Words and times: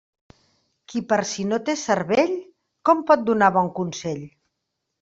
Qui 0.93 1.01
per 1.11 1.19
si 1.31 1.45
no 1.51 1.59
té 1.67 1.75
cervell, 1.83 2.35
com 2.91 3.07
pot 3.13 3.29
donar 3.31 3.53
bon 3.61 3.73
consell? 3.81 4.29